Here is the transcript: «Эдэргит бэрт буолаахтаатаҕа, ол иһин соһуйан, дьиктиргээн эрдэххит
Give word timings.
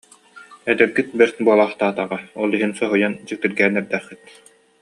«Эдэргит 0.71 1.09
бэрт 1.17 1.35
буолаахтаатаҕа, 1.45 2.19
ол 2.41 2.49
иһин 2.55 2.71
соһуйан, 2.79 3.13
дьиктиргээн 3.27 3.73
эрдэххит 3.79 4.21